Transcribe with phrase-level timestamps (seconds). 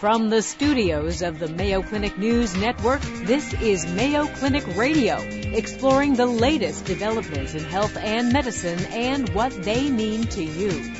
[0.00, 6.14] From the studios of the Mayo Clinic News Network, this is Mayo Clinic Radio, exploring
[6.14, 10.90] the latest developments in health and medicine and what they mean to you.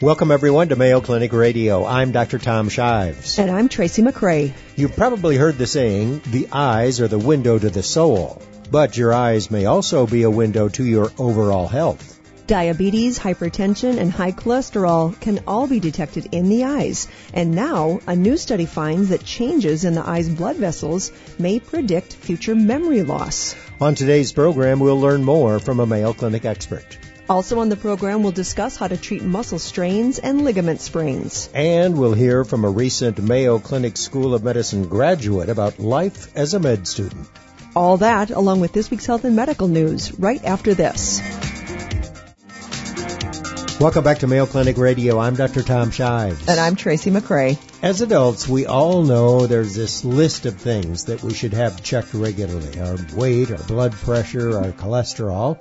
[0.00, 1.84] Welcome everyone to Mayo Clinic Radio.
[1.84, 2.40] I'm Dr.
[2.40, 3.38] Tom Shives.
[3.38, 4.52] And I'm Tracy McCray.
[4.74, 8.42] You've probably heard the saying, the eyes are the window to the soul.
[8.68, 12.15] But your eyes may also be a window to your overall health.
[12.46, 17.08] Diabetes, hypertension, and high cholesterol can all be detected in the eyes.
[17.34, 21.10] And now, a new study finds that changes in the eye's blood vessels
[21.40, 23.56] may predict future memory loss.
[23.80, 26.98] On today's program, we'll learn more from a Mayo Clinic expert.
[27.28, 31.50] Also on the program, we'll discuss how to treat muscle strains and ligament sprains.
[31.52, 36.54] And we'll hear from a recent Mayo Clinic School of Medicine graduate about life as
[36.54, 37.26] a med student.
[37.74, 41.20] All that, along with this week's health and medical news, right after this.
[43.78, 45.18] Welcome back to Mayo Clinic Radio.
[45.18, 45.62] I'm Dr.
[45.62, 46.48] Tom Shives.
[46.48, 47.58] And I'm Tracy McCray.
[47.82, 52.14] As adults, we all know there's this list of things that we should have checked
[52.14, 52.80] regularly.
[52.80, 55.60] Our weight, our blood pressure, our cholesterol.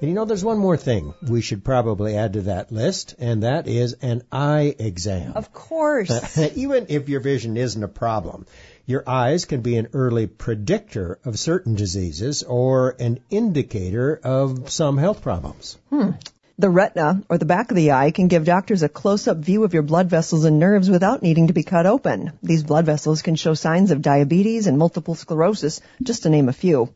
[0.00, 3.44] And you know, there's one more thing we should probably add to that list, and
[3.44, 5.34] that is an eye exam.
[5.36, 6.36] Of course.
[6.56, 8.44] Even if your vision isn't a problem,
[8.86, 14.98] your eyes can be an early predictor of certain diseases or an indicator of some
[14.98, 15.78] health problems.
[15.90, 16.10] Hmm.
[16.58, 19.72] The retina, or the back of the eye, can give doctors a close-up view of
[19.72, 22.32] your blood vessels and nerves without needing to be cut open.
[22.42, 26.52] These blood vessels can show signs of diabetes and multiple sclerosis, just to name a
[26.52, 26.90] few.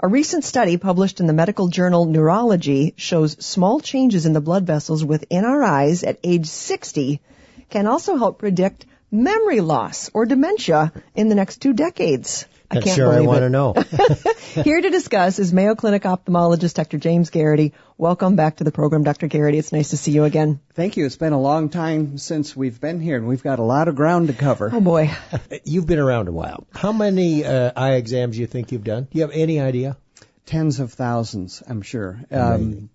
[0.00, 4.66] A recent study published in the medical journal Neurology shows small changes in the blood
[4.66, 7.20] vessels within our eyes at age 60
[7.70, 12.46] can also help predict memory loss or dementia in the next two decades.
[12.70, 13.72] I can't sure I want to know.
[14.62, 16.98] Here to discuss is Mayo Clinic ophthalmologist Dr.
[16.98, 17.72] James Garrity.
[17.96, 19.26] Welcome back to the program, Dr.
[19.26, 19.56] Garrity.
[19.56, 20.60] It's nice to see you again.
[20.74, 21.06] Thank you.
[21.06, 23.96] It's been a long time since we've been here, and we've got a lot of
[23.96, 24.70] ground to cover.
[24.70, 25.10] Oh boy.
[25.64, 26.66] You've been around a while.
[26.74, 29.04] How many uh, eye exams do you think you've done?
[29.04, 29.96] Do you have any idea?
[30.44, 32.20] Tens of thousands, I'm sure.
[32.30, 32.90] Um,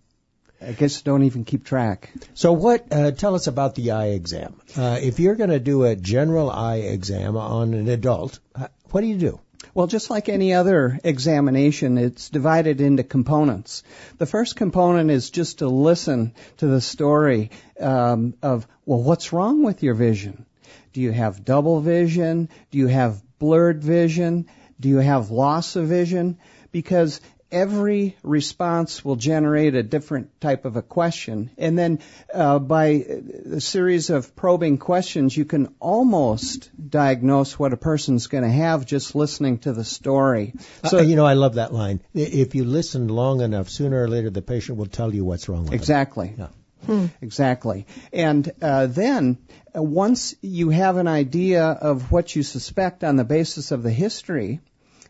[0.62, 2.12] I guess don't even keep track.
[2.36, 2.86] So what?
[2.92, 4.62] Uh, tell us about the eye exam.
[4.78, 9.02] Uh, if you're going to do a general eye exam on an adult, uh, what
[9.02, 9.40] do you do?
[9.76, 13.84] Well, just like any other examination, it's divided into components.
[14.20, 19.64] The first component is just to listen to the story um, of, well, what's wrong
[19.64, 20.46] with your vision?
[20.94, 22.50] Do you have double vision?
[22.70, 24.46] Do you have blurred vision?
[24.80, 26.38] Do you have loss of vision?
[26.72, 27.20] Because
[27.53, 31.52] every response will generate a different type of a question.
[31.58, 32.00] And then
[32.34, 38.44] uh, by a series of probing questions, you can almost diagnose what a person's going
[38.44, 40.53] to have just listening to the story.
[40.86, 42.02] So, uh, you know, I love that line.
[42.13, 45.66] If you listen long enough, sooner or later the patient will tell you what's wrong
[45.66, 46.30] with exactly.
[46.30, 46.34] them.
[46.34, 46.58] Exactly.
[46.58, 46.59] Yeah.
[46.86, 47.06] Hmm.
[47.22, 47.86] Exactly.
[48.12, 49.38] And uh, then
[49.74, 53.92] uh, once you have an idea of what you suspect on the basis of the
[53.92, 54.59] history,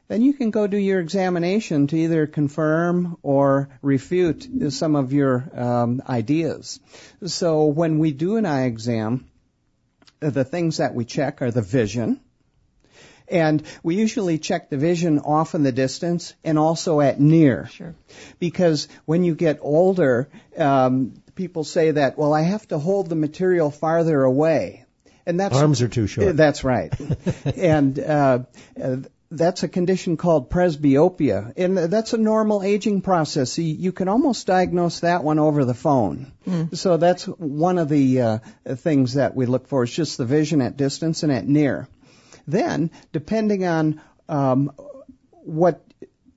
[0.07, 5.49] then you can go do your examination to either confirm or refute some of your
[5.53, 6.79] um, ideas.
[7.25, 9.25] So when we do an eye exam,
[10.19, 12.19] the things that we check are the vision,
[13.27, 17.67] and we usually check the vision off in the distance and also at near.
[17.67, 17.95] Sure.
[18.39, 23.15] Because when you get older, um, people say that, well, I have to hold the
[23.15, 24.85] material farther away.
[25.25, 26.35] And that's arms are too short.
[26.35, 26.93] That's right.
[27.57, 28.39] and uh,
[29.35, 33.57] that's a condition called presbyopia, and that's a normal aging process.
[33.57, 36.31] You can almost diagnose that one over the phone.
[36.47, 36.77] Mm.
[36.77, 38.37] So that's one of the uh,
[38.75, 41.87] things that we look for is just the vision at distance and at near.
[42.47, 44.71] Then, depending on um,
[45.31, 45.83] what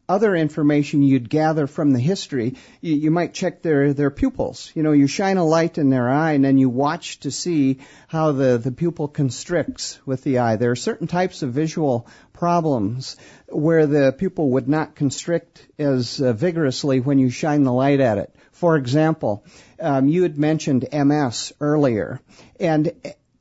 [0.09, 4.71] other information you'd gather from the history, you, you, might check their, their pupils.
[4.75, 7.79] You know, you shine a light in their eye and then you watch to see
[8.09, 10.57] how the, the pupil constricts with the eye.
[10.57, 13.17] There are certain types of visual problems
[13.49, 18.19] where the pupil would not constrict as uh, vigorously when you shine the light at
[18.19, 18.35] it.
[18.53, 19.45] For example,
[19.81, 22.21] um, you had mentioned MS earlier,
[22.59, 22.93] and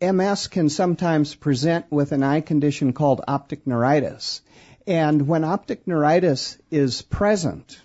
[0.02, 4.42] MS can sometimes present with an eye condition called optic neuritis.
[4.88, 7.80] And when optic neuritis is present,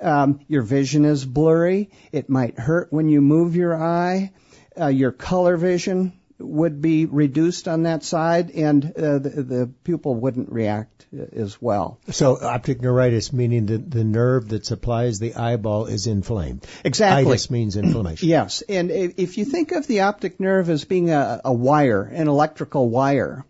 [0.00, 1.90] um, your vision is blurry.
[2.12, 4.32] It might hurt when you move your eye.
[4.78, 10.14] Uh, your color vision would be reduced on that side, and uh, the, the, pupil
[10.14, 11.98] wouldn't react uh, as well.
[12.10, 16.66] So optic neuritis, meaning the, the nerve that supplies the eyeball is inflamed.
[16.84, 17.30] Exactly.
[17.30, 18.28] Itis means inflammation.
[18.28, 22.28] yes, and if you think of the optic nerve as being a, a wire, an
[22.28, 23.44] electrical wire,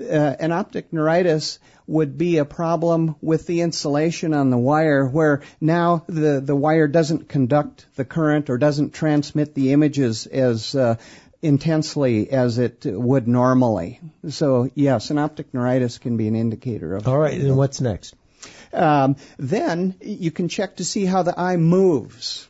[0.00, 5.42] uh, an optic neuritis would be a problem with the insulation on the wire where
[5.60, 10.96] now the, the wire doesn't conduct the current or doesn't transmit the images as uh,
[11.42, 14.00] intensely as it would normally.
[14.28, 17.08] So yes, an optic neuritis can be an indicator of.
[17.08, 18.14] All right, and what's next?
[18.72, 22.48] Um, then you can check to see how the eye moves.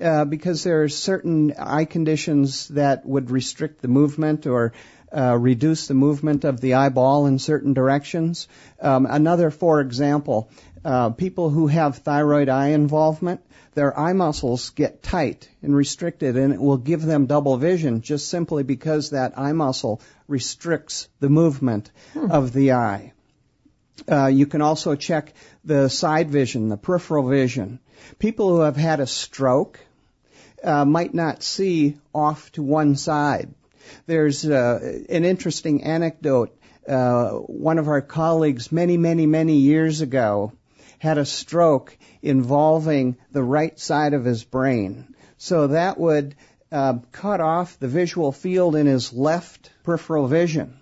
[0.00, 4.72] Uh, because there are certain eye conditions that would restrict the movement or
[5.14, 8.48] uh, reduce the movement of the eyeball in certain directions.
[8.80, 10.50] Um, another, for example,
[10.84, 13.40] uh, people who have thyroid eye involvement,
[13.74, 18.28] their eye muscles get tight and restricted, and it will give them double vision just
[18.28, 22.30] simply because that eye muscle restricts the movement hmm.
[22.30, 23.12] of the eye.
[24.10, 25.32] Uh, you can also check
[25.64, 27.78] the side vision, the peripheral vision.
[28.18, 29.80] People who have had a stroke
[30.62, 33.54] uh, might not see off to one side.
[34.06, 36.56] There's uh, an interesting anecdote.
[36.86, 40.52] Uh, one of our colleagues, many, many, many years ago,
[40.98, 45.14] had a stroke involving the right side of his brain.
[45.36, 46.34] So that would
[46.72, 50.78] uh, cut off the visual field in his left peripheral vision.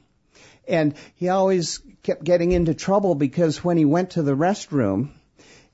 [0.66, 5.10] And he always kept getting into trouble because when he went to the restroom,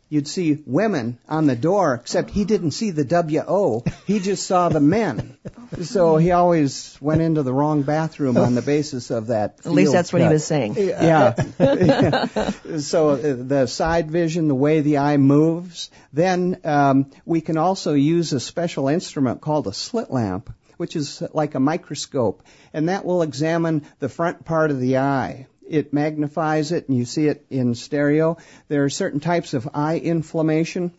[0.08, 3.84] you'd see women on the door, except he didn't see the W-O.
[4.06, 5.36] He just saw the men.
[5.82, 9.58] So he always went into the wrong bathroom on the basis of that.
[9.64, 10.20] At least that's cut.
[10.20, 10.74] what he was saying.
[10.76, 11.34] Yeah.
[12.78, 15.90] so uh, the side vision, the way the eye moves.
[16.12, 21.22] Then um, we can also use a special instrument called a slit lamp, which is
[21.32, 22.42] like a microscope,
[22.72, 27.04] and that will examine the front part of the eye it magnifies it and you
[27.04, 28.38] see it in stereo.
[28.68, 30.94] There are certain types of eye inflammation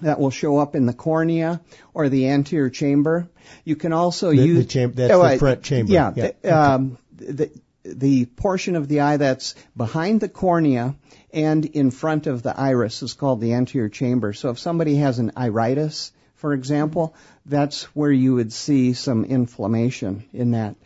[0.00, 1.60] that will show up in the cornea
[1.94, 3.28] or the anterior chamber.
[3.64, 5.92] You can also the, use the cham- that's oh, the front chamber.
[5.92, 6.30] Yeah, yeah.
[6.40, 7.50] The, um, the,
[7.84, 10.94] the portion of the eye that's behind the cornea
[11.32, 14.32] and in front of the iris is called the anterior chamber.
[14.32, 17.14] So if somebody has an iritis, for example,
[17.46, 20.76] that's where you would see some inflammation in that.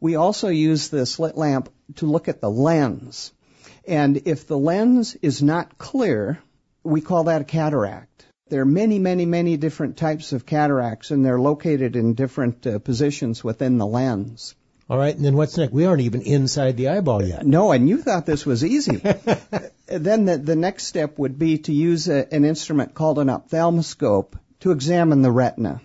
[0.00, 3.32] We also use the slit lamp to look at the lens.
[3.86, 6.38] And if the lens is not clear,
[6.82, 8.25] we call that a cataract.
[8.48, 12.78] There are many, many, many different types of cataracts, and they're located in different uh,
[12.78, 14.54] positions within the lens.
[14.88, 15.72] All right, and then what's next?
[15.72, 17.44] We aren't even inside the eyeball yet.
[17.44, 18.96] No, and you thought this was easy.
[19.88, 24.36] then the, the next step would be to use a, an instrument called an ophthalmoscope
[24.60, 25.80] to examine the retina.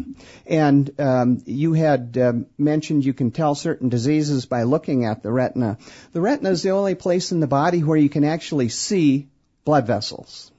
[0.46, 5.32] And um, you had um, mentioned you can tell certain diseases by looking at the
[5.32, 5.80] retina.
[6.14, 9.30] The retina is the only place in the body where you can actually see
[9.66, 10.51] blood vessels.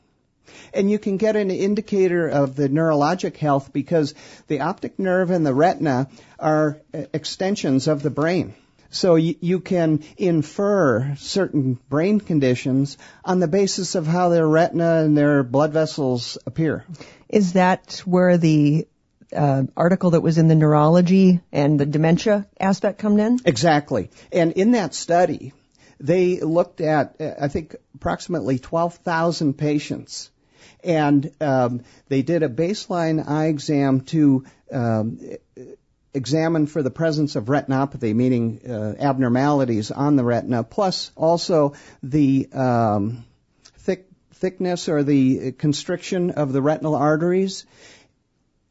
[0.72, 4.14] And you can get an indicator of the neurologic health because
[4.48, 6.08] the optic nerve and the retina
[6.38, 8.54] are uh, extensions of the brain.
[8.90, 15.02] So you, you, can infer certain brain conditions on the basis of how their retina
[15.02, 16.84] and their blood vessels appear.
[17.30, 18.86] Is that where the
[19.34, 23.38] uh, article that was in the neurology and the dementia aspect come in?
[23.46, 24.10] Exactly.
[24.30, 25.54] And in that study,
[25.98, 30.30] they looked at, I think, approximately 12,000 patients.
[30.84, 35.20] And um, they did a baseline eye exam to um,
[36.12, 42.48] examine for the presence of retinopathy, meaning uh, abnormalities on the retina, plus also the
[42.52, 43.24] um,
[44.42, 47.64] thickness or the constriction of the retinal arteries.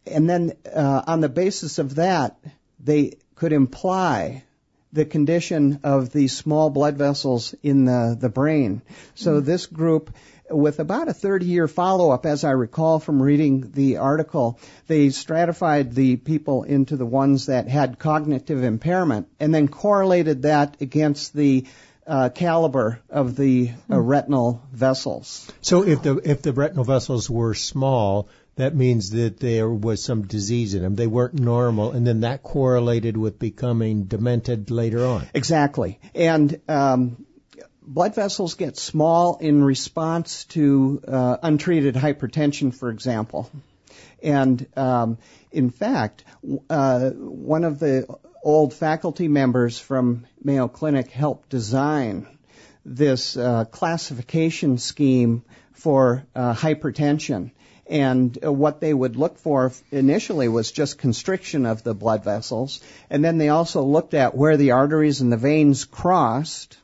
[0.05, 2.37] And then uh, on the basis of that,
[2.77, 4.43] they could imply
[4.91, 8.81] the condition of the small blood vessels in the, the brain.
[9.15, 9.45] So mm-hmm.
[9.45, 10.13] this group,
[10.51, 15.09] with about a 30 year follow up, as I recall from reading the article, they
[15.09, 21.33] stratified the people into the ones that had cognitive impairment and then correlated that against
[21.33, 21.65] the
[22.07, 24.01] uh, caliber of the uh, hmm.
[24.01, 25.51] retinal vessels.
[25.61, 30.23] So if the if the retinal vessels were small, that means that there was some
[30.27, 30.95] disease in them.
[30.95, 35.27] They weren't normal, and then that correlated with becoming demented later on.
[35.33, 37.25] Exactly, and um,
[37.81, 43.49] blood vessels get small in response to uh, untreated hypertension, for example.
[44.23, 45.17] And um,
[45.51, 46.23] in fact,
[46.69, 48.07] uh, one of the
[48.43, 52.27] old faculty members from Mayo Clinic helped design
[52.85, 57.51] this uh, classification scheme for uh, hypertension.
[57.87, 62.81] And uh, what they would look for initially was just constriction of the blood vessels.
[63.09, 66.77] And then they also looked at where the arteries and the veins crossed.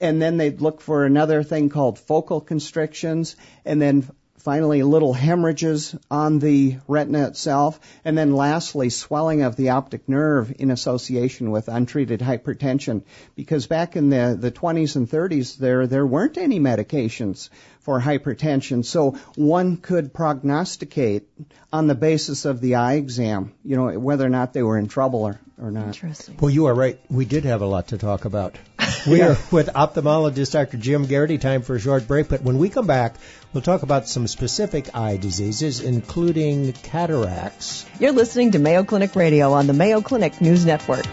[0.00, 3.36] And then they'd look for another thing called focal constrictions.
[3.64, 4.08] And then
[4.46, 10.54] finally, little hemorrhages on the retina itself, and then lastly, swelling of the optic nerve
[10.60, 13.02] in association with untreated hypertension.
[13.34, 17.48] Because back in the, the 20s and 30s, there, there weren't any medications
[17.80, 18.84] for hypertension.
[18.84, 21.28] So one could prognosticate
[21.72, 24.86] on the basis of the eye exam, you know, whether or not they were in
[24.86, 25.88] trouble or, or not.
[25.88, 26.36] Interesting.
[26.40, 27.00] Well, you are right.
[27.10, 28.56] We did have a lot to talk about.
[29.06, 30.76] We are with ophthalmologist Dr.
[30.76, 31.38] Jim Garrity.
[31.38, 33.14] Time for a short break, but when we come back,
[33.52, 37.86] we'll talk about some specific eye diseases, including cataracts.
[38.00, 41.06] You're listening to Mayo Clinic Radio on the Mayo Clinic News Network.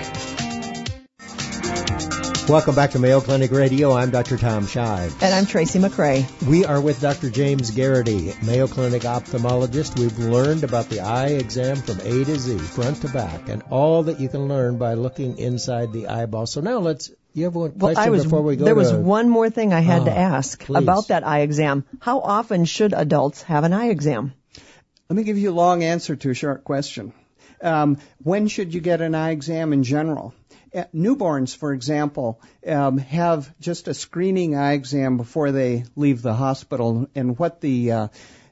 [2.49, 3.93] Welcome back to Mayo Clinic Radio.
[3.93, 4.35] I'm Dr.
[4.37, 5.15] Tom Shives.
[5.21, 6.25] And I'm Tracy McCray.
[6.45, 7.29] We are with Dr.
[7.29, 9.97] James Garrity, Mayo Clinic ophthalmologist.
[9.97, 14.03] We've learned about the eye exam from A to Z, front to back, and all
[14.03, 16.45] that you can learn by looking inside the eyeball.
[16.45, 17.11] So now let's.
[17.33, 19.49] You have one question well, I was, before we go There to, was one more
[19.49, 20.77] thing I had Oh, to ask please.
[20.77, 21.83] about that eye exam.
[21.99, 24.33] How often should adults have an eye exam?
[25.09, 27.11] Let me give you a long answer to a short question.
[27.61, 30.33] Um, when should you get an eye exam in general?
[30.75, 36.33] Uh, newborns, for example, um, have just a screening eye exam before they leave the
[36.33, 38.07] hospital, and what the uh,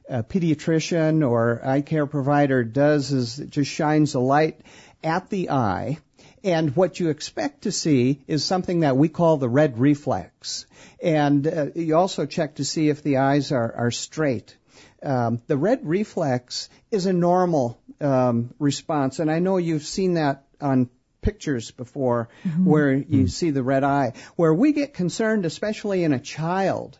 [0.08, 4.60] uh, pediatrician or eye care provider does is it just shines a light
[5.02, 5.98] at the eye.
[6.44, 10.66] And what you expect to see is something that we call the red reflex.
[11.00, 14.56] And uh, you also check to see if the eyes are, are straight.
[15.02, 20.44] Um, the red reflex is a normal um, response, and I know you've seen that
[20.60, 22.28] on pictures before
[22.64, 24.12] where you see the red eye.
[24.36, 26.98] Where we get concerned, especially in a child,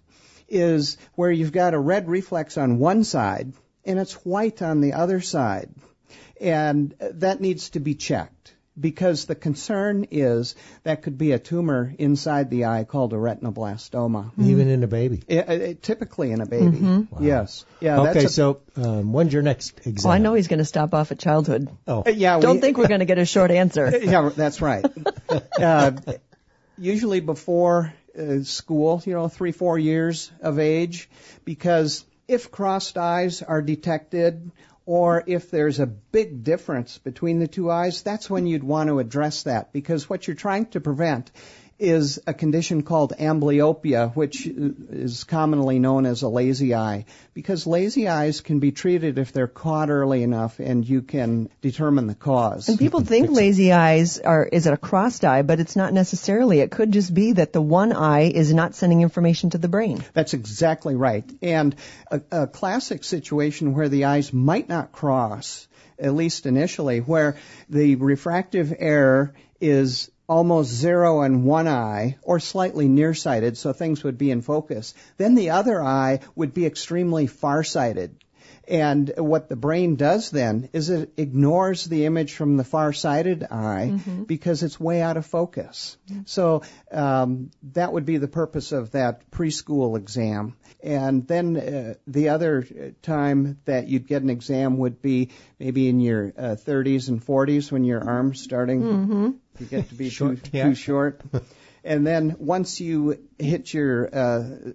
[0.49, 3.53] is where you've got a red reflex on one side
[3.85, 5.71] and it's white on the other side.
[6.41, 11.95] And that needs to be checked because the concern is that could be a tumor
[11.99, 14.31] inside the eye called a retinoblastoma.
[14.39, 15.23] even in a baby.
[15.31, 17.07] I- I- typically in a baby.
[17.21, 17.65] Yes.
[17.81, 18.01] Yeah.
[18.01, 20.09] okay, that's a- so um, when's your next exam?
[20.09, 21.69] Well, I know he's going to stop off at childhood.
[21.87, 22.41] Oh, Uh, yeah.
[22.41, 23.97] Don't we- think we're going to get a short answer.
[24.03, 24.85] yeah, that's right.
[25.59, 25.93] Uh,
[26.77, 31.09] usually before uh, school, you know, three, four years of age,
[31.45, 34.51] because if crossed eyes are detected
[34.87, 38.99] or if there's a big difference between the two eyes, that's when you'd want to
[38.99, 41.31] address that because what you're trying to prevent
[41.79, 47.05] is a condition called amblyopia, which is commonly known as a lazy eye.
[47.35, 52.07] Because lazy eyes can be treated if they're caught early enough and you can determine
[52.07, 52.69] the cause.
[52.69, 56.61] And people think lazy eyes are is it a crossed eye, but it's not necessarily.
[56.61, 60.05] It could just be that the one eye is not sending information to the brain.
[60.13, 61.29] That's exactly right.
[61.43, 61.75] And
[62.11, 65.67] a, a classic situation where the eyes might not cross,
[65.99, 67.37] at least initially, where
[67.69, 74.17] the refractive error is almost zero in one eye or slightly nearsighted, so things would
[74.17, 74.95] be in focus.
[75.19, 78.17] Then the other eye would be extremely farsighted.
[78.69, 83.99] And what the brain does then is it ignores the image from the far-sighted eye
[84.27, 85.97] because it's way out of focus.
[86.27, 90.57] So um, that would be the purpose of that preschool exam.
[90.83, 96.01] And then uh, the other time that you'd get an exam would be maybe in
[96.01, 100.65] your uh, 30s and 40s when your arm's starting to get to be too, yeah.
[100.65, 101.21] too short.
[101.85, 104.73] and then once you hit your uh,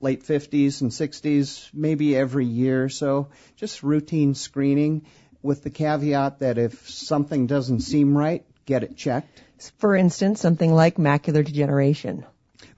[0.00, 5.06] late 50s and 60s, maybe every year or so, just routine screening
[5.42, 9.42] with the caveat that if something doesn't seem right, get it checked.
[9.78, 12.26] For instance, something like macular degeneration.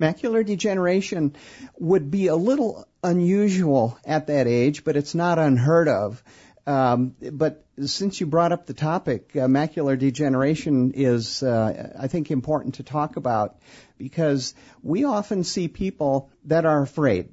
[0.01, 1.35] Macular degeneration
[1.79, 6.23] would be a little unusual at that age, but it's not unheard of.
[6.69, 12.31] Um, but since you brought up the topic, uh, macular degeneration is, uh, I think,
[12.31, 13.57] important to talk about
[13.97, 17.31] because we often see people that are afraid.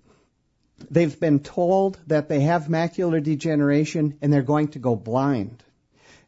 [0.90, 5.62] They've been told that they have macular degeneration and they're going to go blind.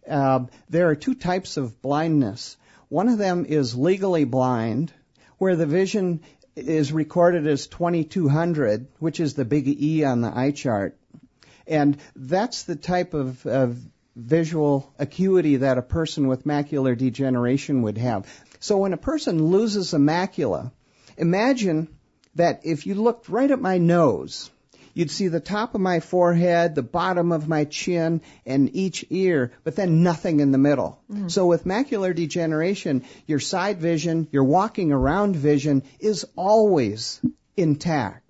[0.05, 2.57] Um, there are two types of blindness.
[2.89, 4.91] One of them is legally blind,
[5.37, 6.23] where the vision
[6.57, 10.97] is recorded as 2200, which is the big E on the eye chart.
[11.67, 13.77] And that's the type of, of
[14.15, 18.25] visual acuity that a person with macular degeneration would have.
[18.59, 20.71] So when a person loses a macula,
[21.17, 21.87] imagine
[22.35, 24.49] that if you looked right at my nose,
[24.93, 29.51] you'd see the top of my forehead, the bottom of my chin, and each ear,
[29.63, 30.99] but then nothing in the middle.
[31.11, 31.27] Mm-hmm.
[31.27, 37.21] So with macular degeneration, your side vision, your walking around vision is always
[37.55, 38.23] intact.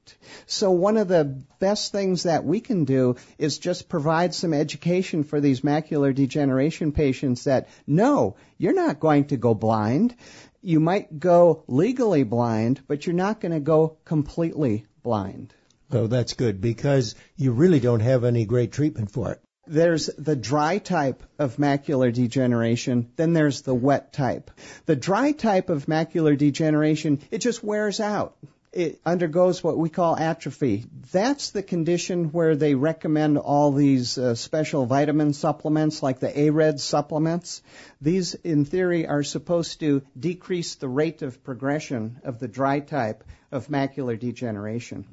[0.46, 1.24] So one of the
[1.60, 6.92] best things that we can do is just provide some education for these macular degeneration
[6.92, 10.16] patients that no, you're not going to go blind.
[10.62, 15.54] You might go legally blind, but you're not going to go completely blind.
[15.92, 19.42] Oh, that's good because you really don't have any great treatment for it.
[19.66, 24.50] There's the dry type of macular degeneration, then there's the wet type.
[24.86, 28.38] The dry type of macular degeneration, it just wears out.
[28.78, 30.86] It undergoes what we call atrophy.
[31.12, 36.84] That's the condition where they recommend all these uh, special vitamin supplements like the AREDS
[36.84, 37.64] supplements.
[38.02, 43.24] These, in theory, are supposed to decrease the rate of progression of the dry type
[43.52, 45.06] of macular degeneration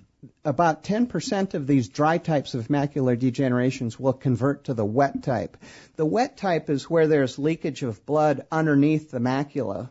[0.45, 5.57] about 10% of these dry types of macular degenerations will convert to the wet type.
[5.97, 9.91] The wet type is where there's leakage of blood underneath the macula.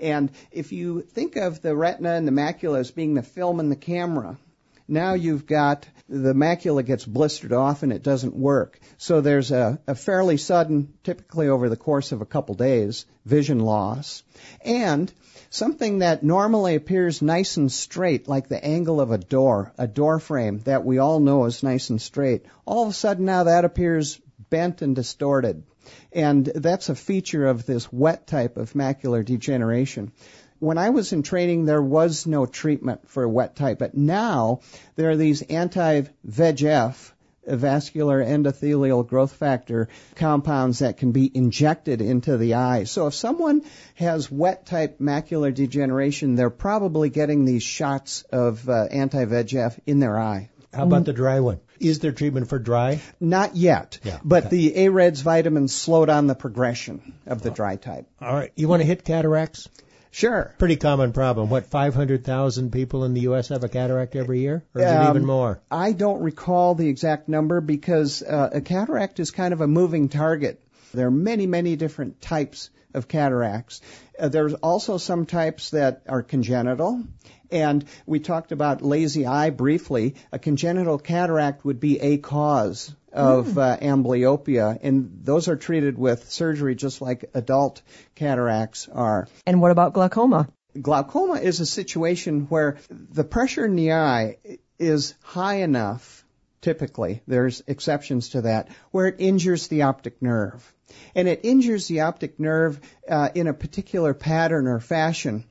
[0.00, 3.68] And if you think of the retina and the macula as being the film in
[3.68, 4.38] the camera,
[4.86, 8.80] now you've got the macula gets blistered off and it doesn't work.
[8.96, 13.60] So there's a, a fairly sudden, typically over the course of a couple days, vision
[13.60, 14.22] loss.
[14.64, 15.12] And
[15.50, 20.18] something that normally appears nice and straight, like the angle of a door, a door
[20.20, 23.66] frame that we all know is nice and straight, all of a sudden now that
[23.66, 25.64] appears bent and distorted.
[26.12, 30.12] And that's a feature of this wet type of macular degeneration.
[30.58, 34.60] When I was in training, there was no treatment for wet type, but now
[34.96, 37.12] there are these anti-VEGF
[37.46, 42.84] vascular endothelial growth factor compounds that can be injected into the eye.
[42.84, 43.62] So if someone
[43.94, 50.18] has wet type macular degeneration, they're probably getting these shots of uh, anti-VEGF in their
[50.18, 50.50] eye.
[50.72, 51.60] How about the dry one?
[51.80, 53.00] Is there treatment for dry?
[53.20, 54.56] Not yet, Yeah, but okay.
[54.56, 58.06] the AREDS vitamins slow down the progression of the dry type.
[58.20, 58.52] All right.
[58.56, 59.68] You want to hit cataracts?
[60.10, 60.54] Sure.
[60.58, 61.50] Pretty common problem.
[61.50, 63.48] What, 500,000 people in the U.S.
[63.48, 64.64] have a cataract every year?
[64.74, 65.60] Or is it Um, even more?
[65.70, 70.08] I don't recall the exact number because uh, a cataract is kind of a moving
[70.08, 70.60] target.
[70.94, 73.80] There are many, many different types of cataracts.
[74.18, 77.04] Uh, there's also some types that are congenital.
[77.50, 80.14] And we talked about lazy eye briefly.
[80.32, 86.30] A congenital cataract would be a cause of uh, amblyopia, and those are treated with
[86.30, 87.82] surgery just like adult
[88.14, 89.26] cataracts are.
[89.46, 90.48] And what about glaucoma?
[90.80, 94.36] Glaucoma is a situation where the pressure in the eye
[94.78, 96.24] is high enough,
[96.60, 100.72] typically, there's exceptions to that, where it injures the optic nerve.
[101.14, 105.44] And it injures the optic nerve uh, in a particular pattern or fashion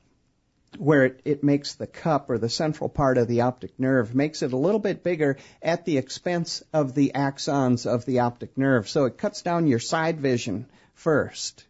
[0.76, 4.42] where it, it makes the cup or the central part of the optic nerve, makes
[4.42, 8.88] it a little bit bigger at the expense of the axons of the optic nerve.
[8.88, 11.64] So it cuts down your side vision first.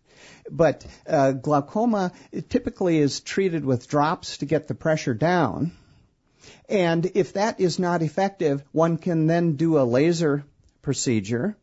[0.50, 2.12] But uh, glaucoma
[2.48, 5.72] typically is treated with drops to get the pressure down.
[6.68, 10.44] And if that is not effective, one can then do a laser
[10.82, 11.56] procedure.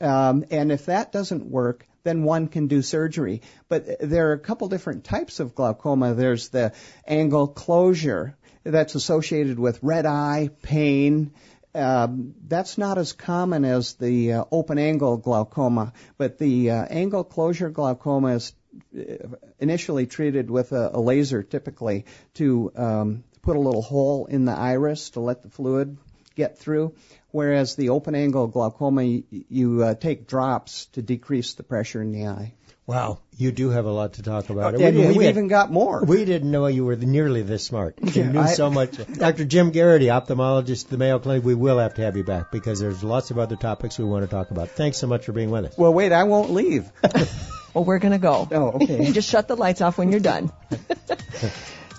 [0.00, 3.42] Um, and if that doesn't work, then one can do surgery.
[3.68, 6.14] But there are a couple different types of glaucoma.
[6.14, 6.72] There's the
[7.06, 11.32] angle closure that's associated with red eye, pain.
[11.74, 17.22] Um, that's not as common as the uh, open angle glaucoma, but the uh, angle
[17.22, 18.52] closure glaucoma is
[18.96, 19.28] uh,
[19.60, 24.52] initially treated with a, a laser typically to um, put a little hole in the
[24.52, 25.96] iris to let the fluid
[26.34, 26.94] get through,
[27.32, 32.12] whereas the open angle glaucoma, you, you uh, take drops to decrease the pressure in
[32.12, 32.54] the eye.
[32.86, 33.20] Wow.
[33.36, 34.74] You do have a lot to talk about.
[34.74, 36.04] and We- we've we- even got more.
[36.04, 37.94] We didn't know you were nearly this smart.
[38.02, 38.96] You Yeah, knew I- so much.
[39.14, 39.44] Dr.
[39.44, 42.80] Jim Garrity, ophthalmologist at the Mayo Clinic, we will have to have you back because
[42.80, 44.70] there's lots of other topics we want to talk about.
[44.70, 45.78] Thanks so much for being with us.
[45.78, 46.90] well, wait, I won't leave.
[47.72, 48.48] Well, we're going to go.
[48.50, 49.06] oh, okay.
[49.06, 50.50] You just shut the lights off when you're done.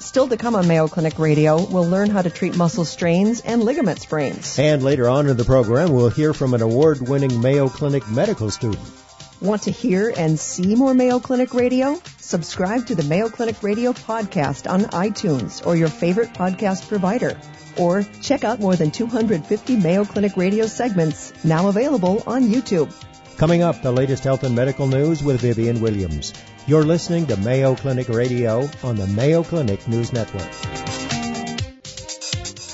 [0.01, 3.63] Still to come on Mayo Clinic Radio, we'll learn how to treat muscle strains and
[3.63, 4.57] ligament sprains.
[4.57, 8.83] And later on in the program, we'll hear from an award-winning Mayo Clinic medical student.
[9.41, 12.01] Want to hear and see more Mayo Clinic Radio?
[12.17, 17.39] Subscribe to the Mayo Clinic Radio podcast on iTunes or your favorite podcast provider.
[17.77, 22.91] Or check out more than 250 Mayo Clinic Radio segments now available on YouTube.
[23.37, 26.33] Coming up, the latest health and medical news with Vivian Williams.
[26.67, 30.47] You're listening to Mayo Clinic Radio on the Mayo Clinic News Network.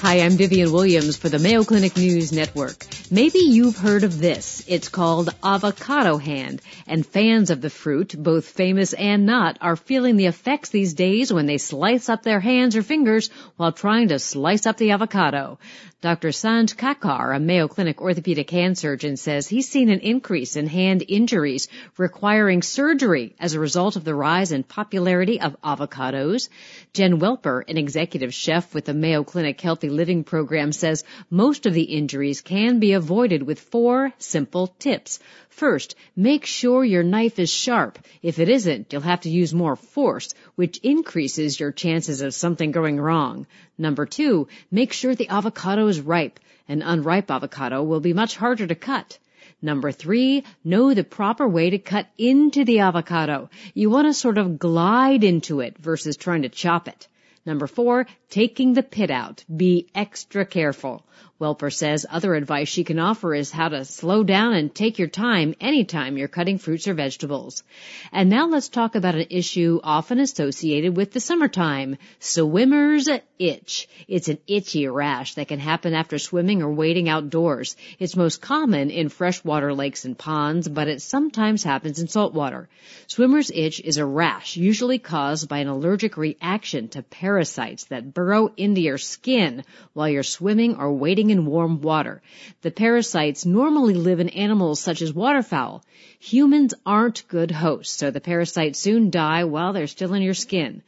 [0.02, 2.76] Hi, I'm Vivian Williams for the Mayo Clinic News Network.
[3.10, 4.66] Maybe you've heard of this.
[4.68, 10.18] It's called avocado hand, and fans of the fruit, both famous and not, are feeling
[10.18, 14.20] the effects these days when they slice up their hands or fingers while trying to
[14.20, 15.58] slice up the avocado.
[16.00, 16.30] Dr.
[16.30, 21.04] Sanj Kakar, a Mayo Clinic orthopedic hand surgeon, says he's seen an increase in hand
[21.08, 26.50] injuries requiring surgery as a result of the rise in popularity of avocados.
[26.94, 31.74] Jen Welper, an executive chef with the Mayo Clinic Healthy Living program, says most of
[31.74, 35.20] the injuries can be avoided with four simple tips.
[35.50, 37.98] First, make sure your knife is sharp.
[38.22, 42.72] If it isn't, you'll have to use more force, which increases your chances of something
[42.72, 43.48] going wrong.
[43.78, 46.42] Number two, make sure the avocado is ripe.
[46.68, 49.18] An unripe avocado will be much harder to cut.
[49.62, 53.50] Number three, know the proper way to cut into the avocado.
[53.74, 57.08] You want to sort of glide into it versus trying to chop it.
[57.48, 59.46] Number four, taking the pit out.
[59.64, 61.06] Be extra careful.
[61.40, 65.08] Welper says other advice she can offer is how to slow down and take your
[65.08, 67.64] time anytime you're cutting fruits or vegetables.
[68.12, 71.98] And now let's talk about an issue often associated with the summertime.
[72.20, 73.88] Swimmer's itch.
[74.08, 77.76] It's an itchy rash that can happen after swimming or wading outdoors.
[78.00, 82.68] It's most common in freshwater lakes and ponds, but it sometimes happens in saltwater.
[83.06, 88.52] Swimmer's itch is a rash usually caused by an allergic reaction to parasites that burrow
[88.58, 92.22] into your skin while you're swimming or wading in warm water.
[92.62, 95.84] The parasites normally live in animals such as waterfowl.
[96.20, 100.82] Humans aren't good hosts, so the parasites soon die while they're still in your skin.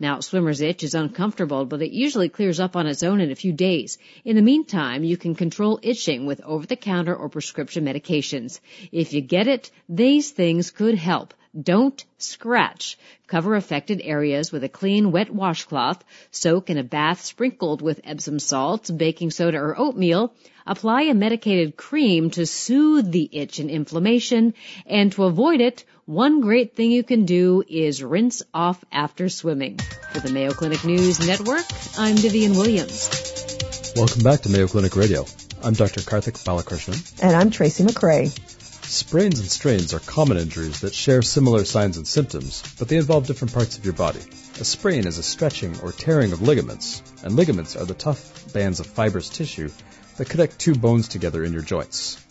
[0.00, 3.36] Now, swimmer's itch is uncomfortable, but it usually clears up on its own in a
[3.36, 3.98] few days.
[4.24, 8.58] In the meantime, you can control itching with over-the-counter or prescription medications.
[8.90, 11.34] If you get it, these things could help.
[11.60, 12.96] Don't scratch.
[13.26, 16.02] Cover affected areas with a clean, wet washcloth.
[16.30, 20.32] Soak in a bath sprinkled with Epsom salts, baking soda, or oatmeal.
[20.66, 24.54] Apply a medicated cream to soothe the itch and inflammation.
[24.86, 29.78] And to avoid it, one great thing you can do is rinse off after swimming.
[30.12, 31.66] For the Mayo Clinic News Network,
[31.98, 33.92] I'm Vivian Williams.
[33.94, 35.26] Welcome back to Mayo Clinic Radio.
[35.62, 36.00] I'm Dr.
[36.00, 37.22] Karthik Balakrishnan.
[37.22, 38.61] And I'm Tracy McCray.
[38.84, 43.26] Sprains and strains are common injuries that share similar signs and symptoms, but they involve
[43.26, 44.20] different parts of your body.
[44.60, 48.80] A sprain is a stretching or tearing of ligaments, and ligaments are the tough bands
[48.80, 49.70] of fibrous tissue
[50.16, 52.22] that connect two bones together in your joints.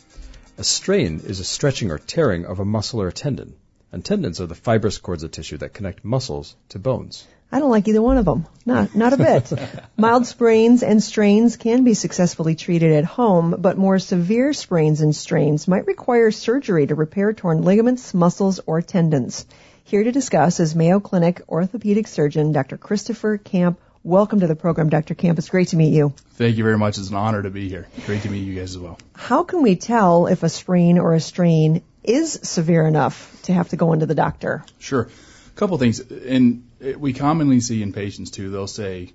[0.58, 3.56] A strain is a stretching or tearing of a muscle or a tendon,
[3.92, 7.26] and tendons are the fibrous cords of tissue that connect muscles to bones.
[7.54, 8.46] I don't like either one of them.
[8.66, 9.52] Not, not a bit.
[9.98, 15.14] Mild sprains and strains can be successfully treated at home, but more severe sprains and
[15.14, 19.46] strains might require surgery to repair torn ligaments, muscles, or tendons.
[19.84, 22.78] Here to discuss is Mayo Clinic orthopedic surgeon Dr.
[22.78, 23.82] Christopher Camp.
[24.02, 25.14] Welcome to the program, Dr.
[25.14, 25.38] Camp.
[25.38, 26.14] It's great to meet you.
[26.36, 26.98] Thank you very much.
[26.98, 27.90] It's an honor to be here.
[28.06, 28.98] Great to meet you guys as well.
[29.14, 33.70] How can we tell if a sprain or a strain is severe enough to have
[33.70, 34.64] to go into the doctor?
[34.80, 35.10] Sure.
[35.48, 36.00] A couple things.
[36.00, 39.12] And we commonly see in patients too, they'll say,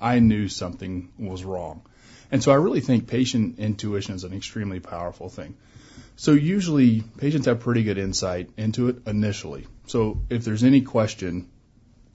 [0.00, 1.82] I knew something was wrong.
[2.30, 5.56] And so I really think patient intuition is an extremely powerful thing.
[6.16, 9.66] So usually patients have pretty good insight into it initially.
[9.86, 11.48] So if there's any question,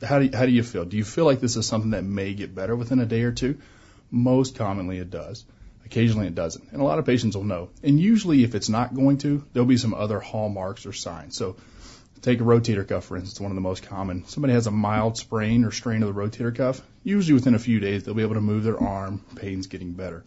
[0.02, 0.86] how do you, how do you feel?
[0.86, 3.32] Do you feel like this is something that may get better within a day or
[3.32, 3.60] two?
[4.12, 5.44] Most commonly it does.
[5.86, 6.72] Occasionally it doesn't.
[6.72, 7.70] And a lot of patients will know.
[7.84, 11.36] And usually if it's not going to, there'll be some other hallmarks or signs.
[11.36, 11.58] So
[12.26, 14.26] Take a rotator cuff, for instance, one of the most common.
[14.26, 16.82] Somebody has a mild sprain or strain of the rotator cuff.
[17.04, 19.24] Usually within a few days, they'll be able to move their arm.
[19.36, 20.24] Pain's getting better.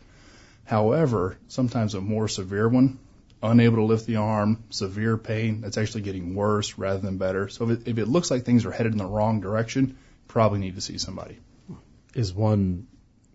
[0.64, 3.00] However, sometimes a more severe one,
[3.42, 7.48] unable to lift the arm, severe pain, that's actually getting worse rather than better.
[7.48, 10.60] So if it, if it looks like things are headed in the wrong direction, probably
[10.60, 11.38] need to see somebody.
[12.14, 12.86] Is one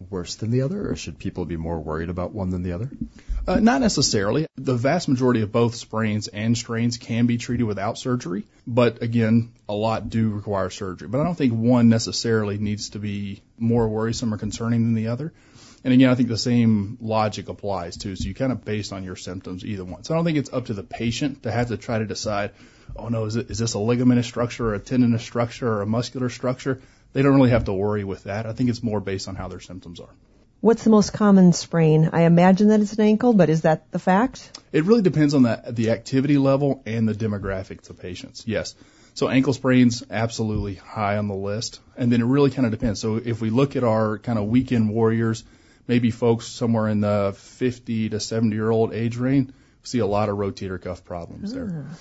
[0.09, 2.89] worse than the other, or should people be more worried about one than the other?
[3.47, 4.47] Uh, not necessarily.
[4.55, 9.51] The vast majority of both sprains and strains can be treated without surgery, but again,
[9.67, 11.07] a lot do require surgery.
[11.07, 15.07] But I don't think one necessarily needs to be more worrisome or concerning than the
[15.07, 15.33] other.
[15.83, 18.15] And again, I think the same logic applies too.
[18.15, 20.03] So you kind of based on your symptoms, either one.
[20.03, 22.51] So I don't think it's up to the patient to have to try to decide,
[22.95, 25.85] oh no, is, it, is this a ligamentous structure or a tendinous structure or a
[25.85, 26.81] muscular structure?
[27.13, 28.45] They don't really have to worry with that.
[28.45, 30.09] I think it's more based on how their symptoms are.
[30.61, 32.09] What's the most common sprain?
[32.13, 34.61] I imagine that it's an ankle, but is that the fact?
[34.71, 38.45] It really depends on the, the activity level and the demographics of patients.
[38.47, 38.73] Yes.
[39.13, 41.81] So ankle sprains, absolutely high on the list.
[41.97, 42.99] And then it really kind of depends.
[42.99, 45.43] So if we look at our kind of weekend warriors,
[45.87, 50.07] maybe folks somewhere in the 50 to 70 year old age range, we see a
[50.07, 51.85] lot of rotator cuff problems there.
[51.91, 51.95] Ah.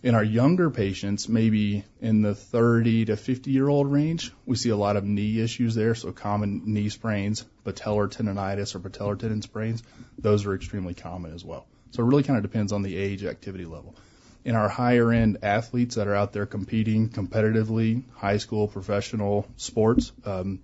[0.00, 4.70] In our younger patients, maybe in the 30 to 50 year old range, we see
[4.70, 5.96] a lot of knee issues there.
[5.96, 9.82] So common knee sprains, patellar tendonitis or patellar tendon sprains,
[10.16, 11.66] those are extremely common as well.
[11.90, 13.96] So it really kind of depends on the age activity level.
[14.44, 20.12] In our higher end athletes that are out there competing competitively, high school, professional sports,
[20.24, 20.60] um,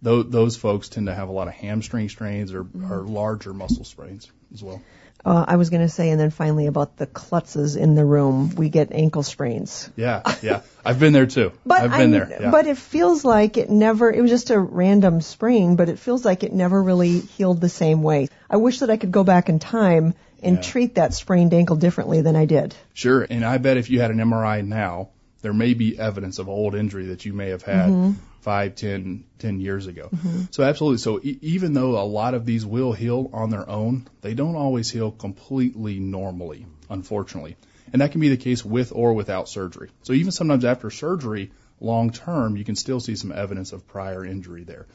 [0.00, 2.92] those, those folks tend to have a lot of hamstring strains or, mm-hmm.
[2.92, 4.80] or larger muscle sprains as well.
[5.24, 8.54] Uh, I was going to say, and then finally about the klutzes in the room,
[8.54, 9.90] we get ankle sprains.
[9.96, 11.52] Yeah, yeah, I've been there too.
[11.64, 12.28] but I've been I'm, there.
[12.40, 12.50] Yeah.
[12.50, 14.12] But it feels like it never.
[14.12, 17.68] It was just a random sprain, but it feels like it never really healed the
[17.68, 18.28] same way.
[18.48, 20.62] I wish that I could go back in time and Yeah.
[20.62, 22.74] treat that sprained ankle differently than I did.
[22.94, 25.08] Sure, and I bet if you had an MRI now,
[25.42, 28.14] there may be evidence of old injury that you may have had
[28.46, 30.08] five, ten, ten years ago.
[30.14, 30.42] Mm-hmm.
[30.52, 30.98] So absolutely.
[30.98, 34.54] So e- even though a lot of these will heal on their own, they don't
[34.54, 37.56] always heal completely normally, unfortunately.
[37.92, 39.90] And that can be the case with or without surgery.
[40.04, 44.24] So even sometimes after surgery, long term, you can still see some evidence of prior
[44.24, 44.86] injury there.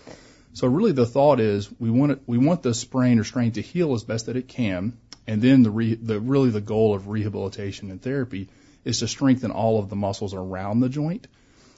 [0.54, 3.62] So really the thought is we want it, we want the sprain or strain to
[3.62, 7.10] heal as best that it can, and then the, re, the really the goal of
[7.10, 8.48] rehabilitation and therapy
[8.86, 11.28] is to strengthen all of the muscles around the joint.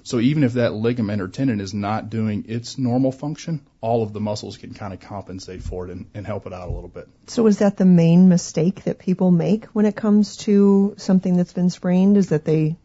[0.04, 4.12] So even if that ligament or tendon is not doing its normal function, all of
[4.12, 6.90] the muscles can kind of compensate for it and, and help it out a little
[6.90, 7.08] bit.
[7.28, 11.54] So is that the main mistake that people make when it comes to something that's
[11.54, 12.76] been sprained is that they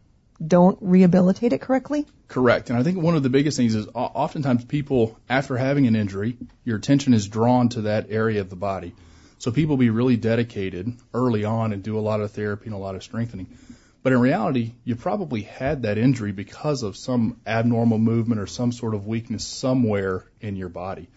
[0.44, 2.06] don't rehabilitate it correctly?
[2.28, 2.70] Correct.
[2.70, 6.36] And I think one of the biggest things is oftentimes people, after having an injury,
[6.64, 8.94] your attention is drawn to that area of the body.
[9.38, 12.78] So people be really dedicated early on and do a lot of therapy and a
[12.78, 13.46] lot of strengthening.
[14.02, 18.72] But in reality, you probably had that injury because of some abnormal movement or some
[18.72, 21.08] sort of weakness somewhere in your body.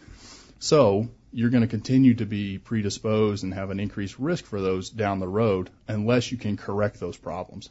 [0.59, 4.89] So you're going to continue to be predisposed and have an increased risk for those
[4.89, 7.69] down the road unless you can correct those problems.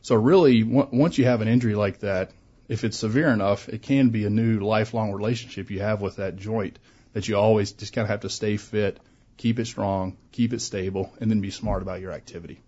[0.00, 2.30] So really, on- once you have an injury like that,
[2.68, 6.36] if it's severe enough, it can be a new lifelong relationship you have with that
[6.36, 6.78] joint
[7.12, 8.98] that you always just kind of have to stay fit,
[9.36, 12.60] keep it strong, keep it stable, and then be smart about your activity.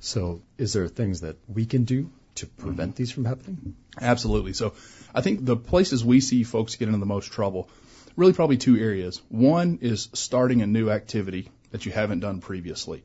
[0.00, 3.74] So, is there things that we can do to prevent these from happening?
[4.00, 4.52] Absolutely.
[4.52, 4.74] So
[5.14, 7.68] I think the places we see folks get into the most trouble,
[8.16, 9.20] really probably two areas.
[9.28, 13.02] One is starting a new activity that you haven't done previously.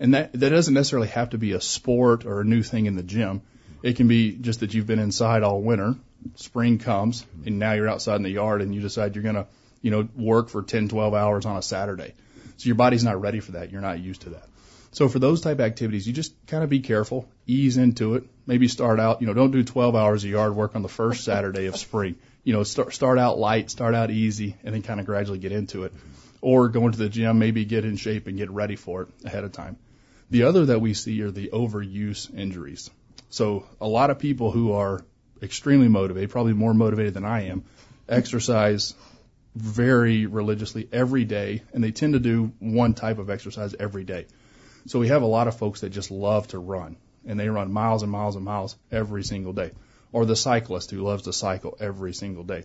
[0.00, 2.96] And that, that doesn't necessarily have to be a sport or a new thing in
[2.96, 3.42] the gym.
[3.82, 5.96] It can be just that you've been inside all winter,
[6.36, 9.46] spring comes, and now you're outside in the yard and you decide you're going to,
[9.80, 12.14] you know, work for 10, 12 hours on a Saturday.
[12.56, 13.70] So your body's not ready for that.
[13.70, 14.48] You're not used to that.
[14.92, 18.24] So for those type of activities, you just kind of be careful, ease into it.
[18.46, 21.24] Maybe start out, you know, don't do 12 hours of yard work on the first
[21.30, 22.16] Saturday of spring.
[22.44, 25.52] You know, start start out light, start out easy, and then kind of gradually get
[25.52, 25.92] into it.
[26.40, 29.44] Or go into the gym, maybe get in shape and get ready for it ahead
[29.44, 29.76] of time.
[30.30, 32.90] The other that we see are the overuse injuries.
[33.30, 35.04] So a lot of people who are
[35.40, 37.64] extremely motivated, probably more motivated than I am,
[38.08, 38.94] exercise
[39.54, 44.26] very religiously every day, and they tend to do one type of exercise every day.
[44.86, 47.72] So we have a lot of folks that just love to run, and they run
[47.72, 49.70] miles and miles and miles every single day.
[50.12, 52.64] Or the cyclist who loves to cycle every single day.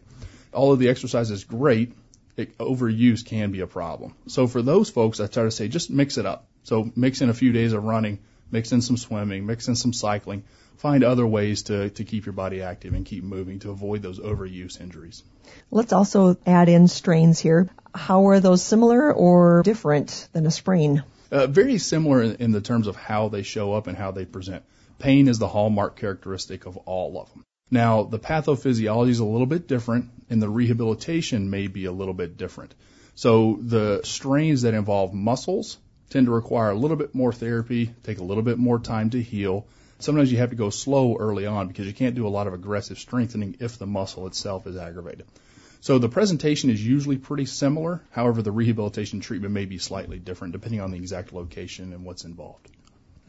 [0.52, 1.94] All of the exercise is great,
[2.36, 4.16] it, overuse can be a problem.
[4.28, 6.48] So for those folks, I try to say just mix it up.
[6.64, 8.20] So mix in a few days of running,
[8.52, 10.44] mix in some swimming, mix in some cycling.
[10.78, 14.20] Find other ways to, to keep your body active and keep moving to avoid those
[14.20, 15.24] overuse injuries.
[15.72, 17.70] Let's also add in strains here.
[17.96, 21.04] How are those similar or different than a sprain?
[21.32, 24.26] Uh, very similar in, in the terms of how they show up and how they
[24.26, 24.64] present.
[25.00, 27.44] Pain is the hallmark characteristic of all of them.
[27.70, 32.14] Now, the pathophysiology is a little bit different, and the rehabilitation may be a little
[32.14, 32.74] bit different.
[33.16, 35.78] So the strains that involve muscles
[36.10, 39.22] tend to require a little bit more therapy, take a little bit more time to
[39.22, 39.68] heal.
[40.00, 42.54] Sometimes you have to go slow early on because you can't do a lot of
[42.54, 45.26] aggressive strengthening if the muscle itself is aggravated.
[45.82, 48.02] So the presentation is usually pretty similar.
[48.12, 52.26] However, the rehabilitation treatment may be slightly different depending on the exact location and what's
[52.26, 52.70] involved.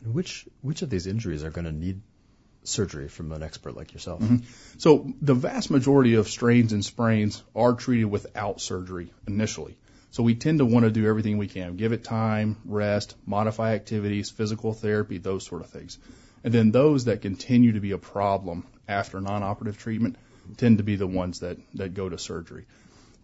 [0.05, 2.01] And which which of these injuries are going to need
[2.65, 4.21] surgery from an expert like yourself?
[4.21, 4.45] Mm-hmm.
[4.79, 9.77] So the vast majority of strains and sprains are treated without surgery initially.
[10.11, 11.77] So we tend to want to do everything we can.
[11.77, 15.99] Give it time, rest, modify activities, physical therapy, those sort of things.
[16.43, 20.17] And then those that continue to be a problem after non-operative treatment
[20.57, 22.67] tend to be the ones that, that go to surgery.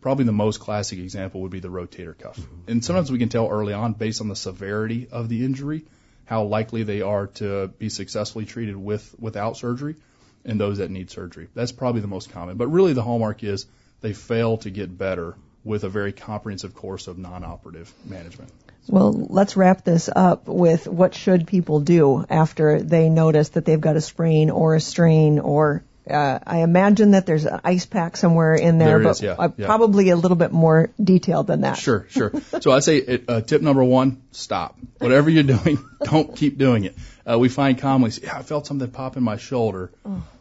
[0.00, 2.36] Probably the most classic example would be the rotator cuff.
[2.36, 2.70] Mm-hmm.
[2.70, 5.84] And sometimes we can tell early on based on the severity of the injury
[6.26, 9.96] how likely they are to be successfully treated with without surgery
[10.44, 11.48] and those that need surgery.
[11.54, 12.56] That's probably the most common.
[12.56, 13.66] But really the hallmark is
[14.00, 18.50] they fail to get better with a very comprehensive course of non-operative management.
[18.86, 23.80] Well, let's wrap this up with what should people do after they notice that they've
[23.80, 28.16] got a sprain or a strain or uh, I imagine that there's an ice pack
[28.16, 29.66] somewhere in there, There but is, yeah, uh, yeah.
[29.66, 31.78] probably a little bit more detailed than that.
[31.78, 32.32] Sure, sure.
[32.60, 34.76] so I say it, uh, tip number one: stop.
[34.98, 36.94] Whatever you're doing, don't keep doing it.
[37.28, 39.90] Uh, we find commonly, yeah, I felt something pop in my shoulder,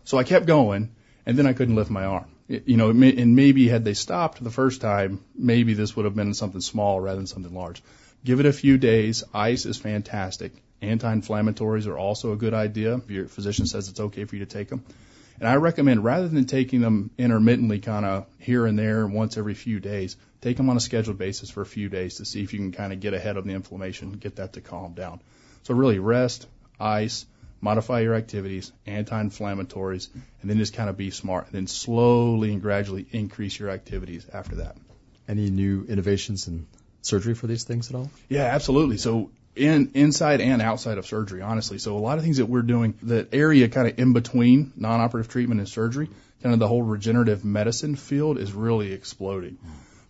[0.04, 0.94] so I kept going,
[1.26, 2.26] and then I couldn't lift my arm.
[2.50, 5.96] It- you know, it may, and maybe had they stopped the first time, maybe this
[5.96, 7.82] would have been something small rather than something large.
[8.26, 9.24] Give it a few days.
[9.34, 10.52] Ice is fantastic.
[10.82, 12.96] Anti-inflammatories are also a good idea.
[12.96, 14.84] If your physician says it's okay for you to take them.
[15.40, 19.54] And I recommend rather than taking them intermittently, kind of here and there, once every
[19.54, 22.54] few days, take them on a scheduled basis for a few days to see if
[22.54, 25.22] you can kind of get ahead of the inflammation, get that to calm down.
[25.64, 26.48] So really rest,
[26.80, 27.26] ice,
[27.62, 30.10] modify your activities, anti-inflammatories,
[30.42, 31.46] and then just kind of be smart.
[31.46, 34.76] And then slowly and gradually increase your activities after that.
[35.28, 36.68] Any new innovations in
[37.02, 38.12] surgery for these things at all?
[38.28, 38.98] Yeah, absolutely.
[38.98, 41.78] So in inside and outside of surgery, honestly.
[41.78, 45.32] So a lot of things that we're doing, the area kind of in between non-operative
[45.32, 46.10] treatment and surgery,
[46.42, 49.58] kind of the whole regenerative medicine field is really exploding.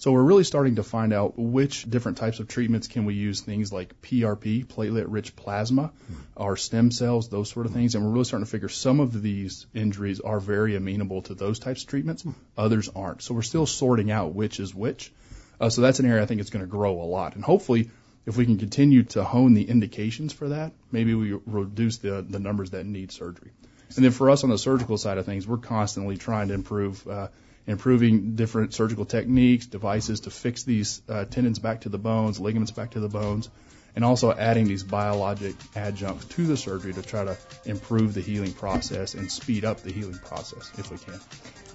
[0.03, 3.39] So we're really starting to find out which different types of treatments can we use,
[3.39, 5.93] things like PRP, platelet-rich plasma,
[6.35, 7.95] or stem cells, those sort of things.
[7.95, 11.57] And we're really starting to figure some of these injuries are very amenable to those
[11.59, 12.25] types of treatments,
[12.57, 13.21] others aren't.
[13.21, 15.13] So we're still sorting out which is which.
[15.57, 17.35] Uh, so that's an area I think is going to grow a lot.
[17.35, 17.89] And hopefully,
[18.25, 22.39] if we can continue to hone the indications for that, maybe we reduce the, the
[22.39, 23.51] numbers that need surgery.
[23.95, 27.07] And then for us on the surgical side of things, we're constantly trying to improve,
[27.07, 27.27] uh,
[27.67, 32.71] improving different surgical techniques, devices to fix these uh, tendons back to the bones, ligaments
[32.71, 33.49] back to the bones,
[33.95, 38.53] and also adding these biologic adjuncts to the surgery to try to improve the healing
[38.53, 41.19] process and speed up the healing process if we can.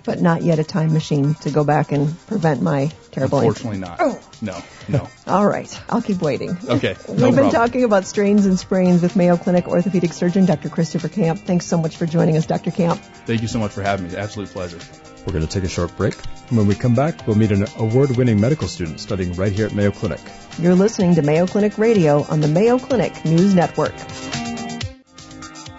[0.04, 3.98] But not yet a time machine to go back and prevent my terrible Unfortunately not.
[4.00, 4.20] Oh.
[4.40, 5.08] No, no.
[5.26, 6.56] All right, I'll keep waiting.
[6.68, 7.50] Okay, no We've been problem.
[7.50, 10.68] talking about strains and sprains with Mayo Clinic orthopedic surgeon Dr.
[10.68, 11.40] Christopher Camp.
[11.40, 12.70] Thanks so much for joining us, Dr.
[12.70, 13.00] Camp.
[13.26, 14.16] Thank you so much for having me.
[14.16, 14.78] Absolute pleasure.
[15.26, 16.14] We're going to take a short break.
[16.50, 19.90] When we come back, we'll meet an award-winning medical student studying right here at Mayo
[19.90, 20.20] Clinic.
[20.58, 23.94] You're listening to Mayo Clinic Radio on the Mayo Clinic News Network.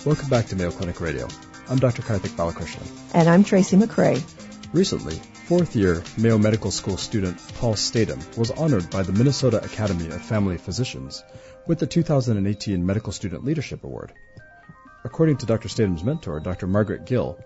[0.05, 1.27] Welcome back to Mayo Clinic Radio.
[1.69, 2.01] I'm Dr.
[2.01, 2.87] Karthik Balakrishnan.
[3.13, 4.23] And I'm Tracy McCray.
[4.73, 5.13] Recently,
[5.45, 10.19] fourth year Mayo Medical School student Paul Statham was honored by the Minnesota Academy of
[10.19, 11.23] Family Physicians
[11.67, 14.13] with the 2018 Medical Student Leadership Award.
[15.03, 15.69] According to Dr.
[15.69, 16.65] Statham's mentor, Dr.
[16.65, 17.37] Margaret Gill,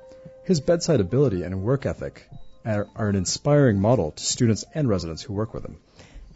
[0.46, 2.26] his bedside ability and work ethic
[2.66, 5.76] are, are an inspiring model to students and residents who work with him.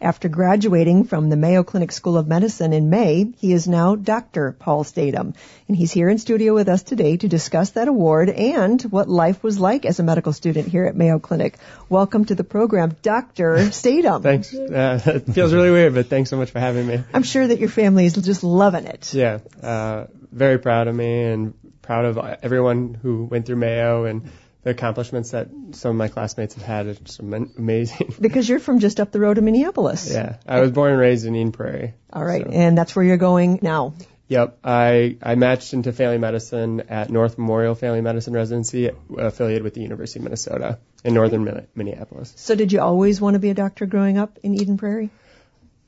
[0.00, 4.52] After graduating from the Mayo Clinic School of Medicine in May, he is now Dr.
[4.56, 5.34] Paul Statham.
[5.66, 9.42] And he's here in studio with us today to discuss that award and what life
[9.42, 11.58] was like as a medical student here at Mayo Clinic.
[11.88, 13.72] Welcome to the program, Dr.
[13.72, 14.22] Statham.
[14.28, 14.54] Thanks.
[14.54, 17.02] Uh, it feels really weird, but thanks so much for having me.
[17.12, 19.12] I'm sure that your family is just loving it.
[19.12, 24.30] Yeah, uh, very proud of me and proud of everyone who went through Mayo and
[24.68, 26.86] accomplishments that some of my classmates have had.
[26.86, 28.14] It's just amazing.
[28.20, 30.10] Because you're from just up the road in Minneapolis.
[30.12, 31.94] yeah, I was born and raised in Eden Prairie.
[32.12, 32.44] All right.
[32.44, 33.94] So- And that's where you're going now.
[34.28, 39.72] Yep, I, I matched into family medicine at North Memorial Family Medicine Residency, affiliated with
[39.72, 42.34] the University of Minnesota in northern Min- Minneapolis.
[42.36, 45.08] So did you always want to be a doctor growing up in Eden Prairie?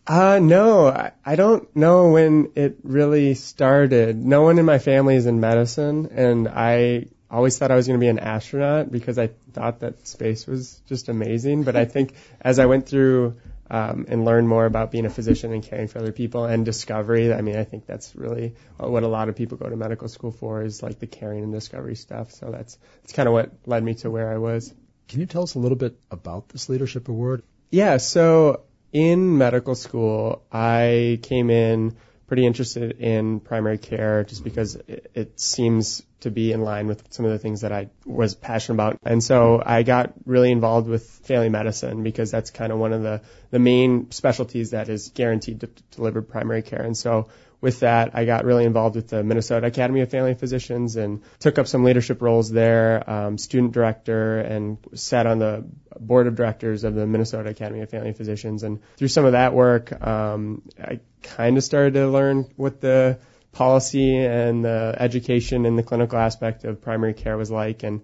[0.06, 4.16] Uh, no, I, I don't know when it really started.
[4.16, 7.98] No one in my family is in medicine, and I always thought I was going
[7.98, 11.62] to be an astronaut because I thought that space was just amazing.
[11.64, 13.36] But I think as I went through
[13.70, 17.32] um, and learned more about being a physician and caring for other people and discovery,
[17.32, 20.32] I mean, I think that's really what a lot of people go to medical school
[20.32, 22.32] for is like the caring and discovery stuff.
[22.32, 24.74] So that's that's kind of what led me to where I was.
[25.08, 27.42] Can you tell us a little bit about this leadership award?
[27.70, 28.62] Yeah, so
[28.92, 31.96] in medical school, I came in
[32.30, 37.02] pretty interested in primary care just because it, it seems to be in line with
[37.12, 38.98] some of the things that I was passionate about.
[39.02, 43.02] And so I got really involved with family medicine because that's kind of one of
[43.02, 46.82] the, the main specialties that is guaranteed to, to deliver primary care.
[46.82, 50.96] And so with that, I got really involved with the Minnesota Academy of Family Physicians
[50.96, 55.66] and took up some leadership roles there, um, student director, and sat on the
[55.98, 58.62] board of directors of the Minnesota Academy of Family Physicians.
[58.62, 63.18] And through some of that work, um, I kind of started to learn what the
[63.52, 67.82] policy and the education and the clinical aspect of primary care was like.
[67.82, 68.00] And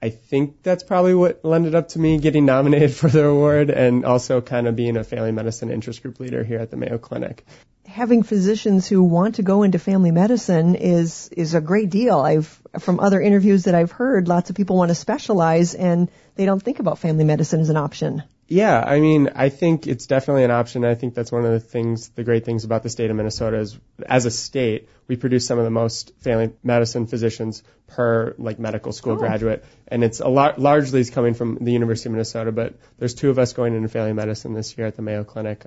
[0.00, 4.06] I think that's probably what lended up to me getting nominated for the award and
[4.06, 7.44] also kind of being a family medicine interest group leader here at the Mayo Clinic
[7.86, 12.18] having physicians who want to go into family medicine is is a great deal.
[12.18, 16.44] I've from other interviews that I've heard, lots of people want to specialize and they
[16.44, 18.22] don't think about family medicine as an option.
[18.48, 20.84] Yeah, I mean, I think it's definitely an option.
[20.84, 23.58] I think that's one of the things, the great things about the state of Minnesota
[23.58, 23.76] is,
[24.08, 28.92] as a state, we produce some of the most family medicine physicians per like medical
[28.92, 29.16] school Oh.
[29.16, 32.52] graduate, and it's a lot largely is coming from the University of Minnesota.
[32.52, 35.64] But there's two of us going into family medicine this year at the Mayo Clinic.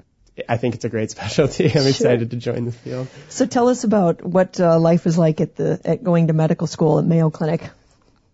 [0.47, 1.65] I think it's a great specialty.
[1.75, 3.07] I'm excited to join the field.
[3.29, 6.67] So tell us about what uh, life is like at the at going to medical
[6.67, 7.69] school at Mayo Clinic.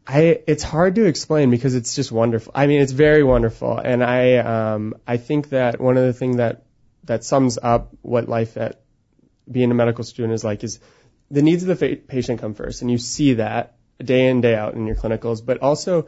[0.08, 2.52] I it's hard to explain because it's just wonderful.
[2.56, 6.38] I mean, it's very wonderful, and I um I think that one of the things
[6.38, 6.64] that
[7.06, 8.82] that sums up what life at
[9.50, 10.80] being a medical student is like is
[11.32, 14.56] the needs of the fa- patient come first, and you see that day in day
[14.56, 16.08] out in your clinicals, but also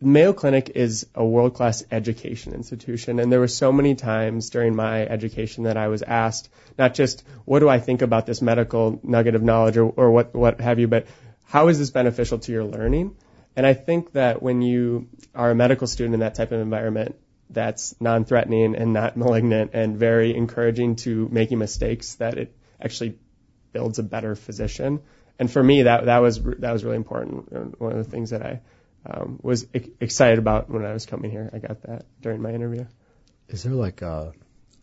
[0.00, 4.76] Mayo Clinic is a world class education institution, and there were so many times during
[4.76, 9.00] my education that I was asked not just what do I think about this medical
[9.02, 11.06] nugget of knowledge or, or what what have you, but
[11.46, 13.16] how is this beneficial to your learning?
[13.56, 17.16] And I think that when you are a medical student in that type of environment,
[17.48, 23.18] that's non-threatening and not malignant and very encouraging to making mistakes, that it actually
[23.72, 25.00] builds a better physician.
[25.38, 27.80] And for me, that that was that was really important.
[27.80, 28.60] One of the things that I
[29.08, 31.50] um, was excited about when I was coming here.
[31.52, 32.86] I got that during my interview.
[33.48, 34.32] Is there like a,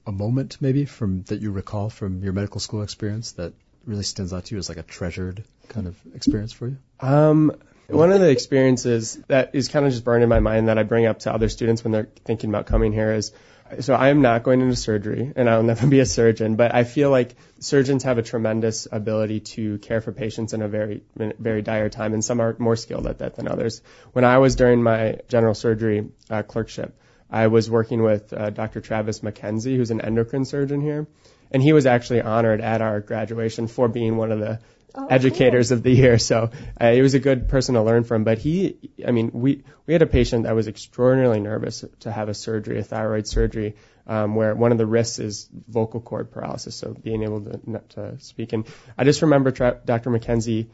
[0.05, 3.53] a moment maybe from that you recall from your medical school experience that
[3.86, 6.78] really stands out to you as like a treasured kind of experience for you?
[6.99, 7.51] Um,
[7.88, 10.84] one of the experiences that is kind of just burned in my mind that I
[10.84, 13.34] bring up to other students when they're thinking about coming here is
[13.80, 16.84] so I am not going into surgery and I'll never be a surgeon, but I
[16.84, 21.61] feel like surgeons have a tremendous ability to care for patients in a very, very
[21.61, 23.82] dire time, and some are more skilled at that than others.
[24.11, 26.97] When I was during my general surgery uh, clerkship,
[27.30, 28.82] I was working with uh, Dr.
[28.82, 31.07] Travis McKenzie, who's an endocrine surgeon here,
[31.51, 34.59] and he was actually honored at our graduation for being one of the
[34.96, 35.78] oh, educators cool.
[35.78, 36.18] of the year.
[36.18, 38.24] So uh, it was a good person to learn from.
[38.24, 42.30] But he, I mean, we we had a patient that was extraordinarily nervous to have
[42.30, 43.76] a surgery, a thyroid surgery,
[44.08, 47.89] um, where one of the risks is vocal cord paralysis, so being able to, not
[47.91, 48.54] to speak.
[48.54, 48.66] And
[48.98, 50.10] I just remember tra- Dr.
[50.10, 50.68] McKenzie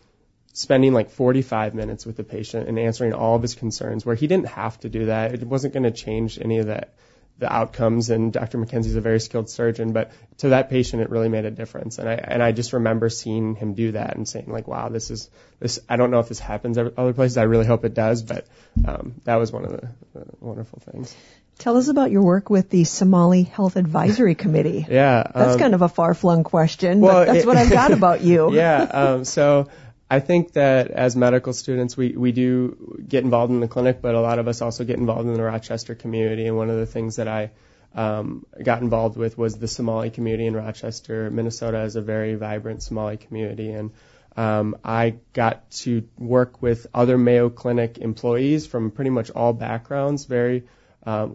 [0.53, 4.28] spending like 45 minutes with the patient and answering all of his concerns, where he
[4.28, 5.34] didn't have to do that.
[5.34, 6.95] It wasn't going to change any of that
[7.39, 8.57] the outcomes and Dr.
[8.57, 11.97] McKenzie's a very skilled surgeon, but to that patient it really made a difference.
[11.97, 15.09] And I and I just remember seeing him do that and saying like, wow, this
[15.09, 15.29] is
[15.59, 15.79] this.
[15.89, 17.37] I don't know if this happens other places.
[17.37, 18.45] I really hope it does, but
[18.85, 21.15] um, that was one of the, the wonderful things.
[21.59, 24.85] Tell us about your work with the Somali Health Advisory Committee.
[24.89, 27.91] yeah, that's um, kind of a far-flung question, well, but that's it, what I've got
[27.91, 28.53] about you.
[28.53, 29.67] yeah, um, so
[30.10, 34.16] I think that as medical students, we, we do get involved in the clinic, but
[34.16, 36.47] a lot of us also get involved in the Rochester community.
[36.47, 37.51] And one of the things that I
[37.93, 41.30] um, got involved with was the Somali community in Rochester.
[41.30, 43.91] Minnesota is a very vibrant Somali community, and
[44.38, 50.26] um, I got to work with other Mayo Clinic employees from pretty much all backgrounds,
[50.26, 50.64] very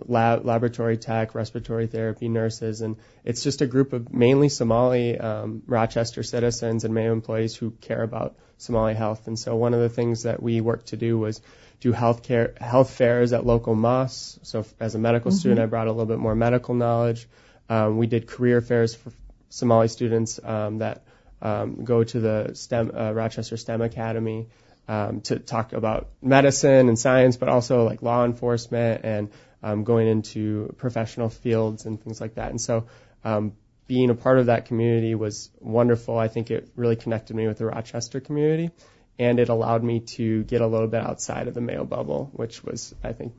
[0.06, 6.22] laboratory tech, respiratory therapy nurses, and it's just a group of mainly Somali um, Rochester
[6.22, 9.26] citizens and Mayo employees who care about Somali health.
[9.26, 11.40] And so one of the things that we worked to do was
[11.80, 14.38] do health care, health fairs at local mosques.
[14.42, 15.38] So as a medical mm-hmm.
[15.38, 17.26] student, I brought a little bit more medical knowledge.
[17.68, 19.12] Um, we did career fairs for
[19.48, 21.04] Somali students um, that
[21.42, 24.48] um, go to the STEM uh, Rochester STEM Academy
[24.88, 29.30] um, to talk about medicine and science, but also like law enforcement and
[29.64, 32.50] um, going into professional fields and things like that.
[32.50, 32.86] And so
[33.24, 33.54] um,
[33.86, 36.18] being a part of that community was wonderful.
[36.18, 38.70] I think it really connected me with the Rochester community,
[39.18, 42.62] and it allowed me to get a little bit outside of the Mayo bubble, which
[42.62, 43.34] was, I think,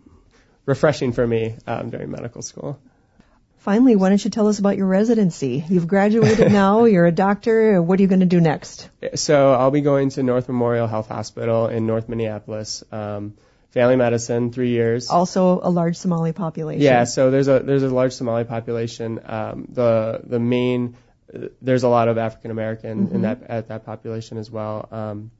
[0.65, 2.79] refreshing for me um, during medical school.
[3.59, 5.63] Finally, why don't you tell us about your residency?
[5.69, 7.81] You've graduated now, you're a doctor.
[7.83, 8.89] What are you going to do next?
[9.13, 12.83] So I'll be going to North Memorial Health Hospital in North Minneapolis.
[12.91, 13.35] Um,
[13.75, 15.09] family medicine, three years.
[15.09, 16.81] Also a large Somali population.
[16.81, 19.19] Yeah, so there's a there's a large Somali population.
[19.23, 20.95] Um, the the main
[21.61, 23.15] there's a lot of African American mm-hmm.
[23.15, 24.87] in that at that population as well.
[24.91, 25.31] Um,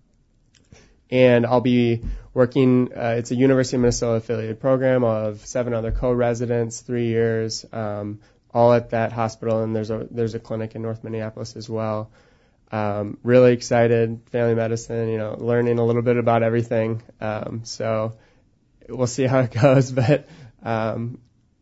[1.10, 2.92] and I'll be working.
[2.94, 8.20] Uh, it's a University of Minnesota affiliated program of seven other co-residents, three years, um,
[8.54, 9.64] all at that hospital.
[9.64, 12.12] And there's a there's a clinic in North Minneapolis as well.
[12.72, 17.04] Um, really excited, family medicine, you know, learning a little bit about everything.
[17.22, 18.18] Um, so
[18.90, 20.28] we'll see how it goes, but
[20.64, 21.20] um,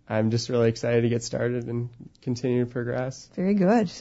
[0.07, 1.89] I'm just really excited to get started and
[2.21, 3.29] continue to progress.
[3.35, 3.91] Very good.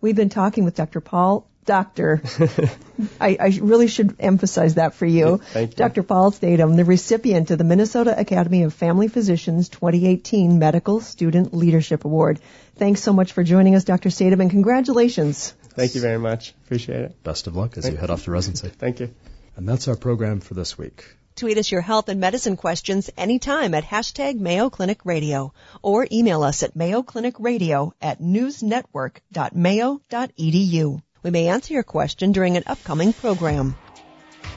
[0.00, 1.00] We've been talking with Dr.
[1.00, 2.22] Paul, Doctor.
[3.20, 5.36] I, I, really should emphasize that for you.
[5.36, 5.76] Thank you.
[5.76, 6.02] Dr.
[6.02, 12.04] Paul Statham, the recipient of the Minnesota Academy of Family Physicians 2018 Medical Student Leadership
[12.06, 12.40] Award.
[12.76, 14.08] Thanks so much for joining us, Dr.
[14.08, 15.50] Statham, and congratulations.
[15.74, 16.54] Thank you very much.
[16.64, 17.22] Appreciate it.
[17.22, 18.68] Best of luck as Thank you head off to residency.
[18.68, 19.14] Thank you.
[19.56, 21.04] And that's our program for this week.
[21.40, 26.42] Tweet us your health and medicine questions anytime at hashtag Mayo Clinic Radio or email
[26.42, 31.02] us at Mayo Clinic Radio at newsnetwork.mayo.edu.
[31.22, 33.74] We may answer your question during an upcoming program.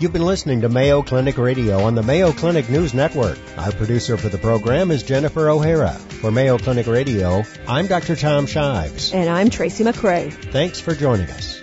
[0.02, 3.40] You've been listening to Mayo Clinic Radio on the Mayo Clinic News Network.
[3.58, 5.94] Our producer for the program is Jennifer O'Hara.
[5.94, 8.18] For Mayo Clinic Radio, I'm Dr.
[8.18, 9.14] Tom Shives.
[9.14, 10.34] And I'm Tracy McCray.
[10.52, 11.63] Thanks for joining us.